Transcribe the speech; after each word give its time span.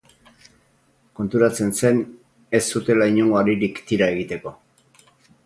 Konturatzen 1.19 1.69
zen 1.81 1.99
ez 2.61 2.63
zutela 2.73 3.09
inongo 3.13 3.39
haririk 3.43 3.79
tira 3.93 4.11
egiteko. 4.17 4.57